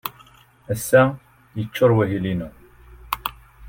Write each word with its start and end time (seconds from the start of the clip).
Ass-a, 0.73 1.01
yeccuṛ 1.57 1.91
wahil-inu. 1.97 2.49